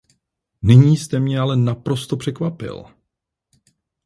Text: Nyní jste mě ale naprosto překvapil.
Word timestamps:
Nyní 0.61 0.97
jste 0.97 1.19
mě 1.19 1.39
ale 1.39 1.55
naprosto 1.57 2.17
překvapil. 2.17 2.85